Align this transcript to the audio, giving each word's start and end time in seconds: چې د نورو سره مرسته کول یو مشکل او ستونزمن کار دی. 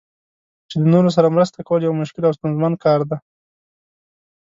چې 0.69 0.75
د 0.81 0.83
نورو 0.93 1.09
سره 1.15 1.33
مرسته 1.35 1.59
کول 1.67 1.81
یو 1.83 1.99
مشکل 2.01 2.23
او 2.25 2.35
ستونزمن 2.37 2.73
کار 2.83 2.99
دی. 3.09 3.17